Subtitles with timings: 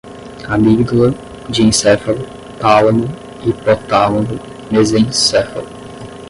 [0.53, 1.11] amigdala,
[1.53, 2.23] diencéfalo,
[2.61, 3.05] tálamo,
[3.43, 4.33] hipotálamo,
[4.71, 5.69] mesencéfalo